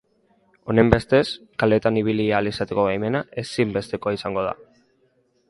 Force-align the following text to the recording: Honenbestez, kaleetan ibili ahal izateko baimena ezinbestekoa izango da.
Honenbestez, 0.71 1.27
kaleetan 1.63 1.99
ibili 2.01 2.25
ahal 2.33 2.49
izateko 2.53 2.87
baimena 2.89 3.23
ezinbestekoa 3.43 4.17
izango 4.19 4.49
da. 4.49 4.57